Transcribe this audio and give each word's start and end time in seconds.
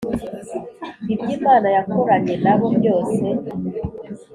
Ibyo 1.13 1.31
imana 1.39 1.67
yakoranye 1.75 2.35
na 2.43 2.53
bo 2.57 2.67
byose 2.77 3.23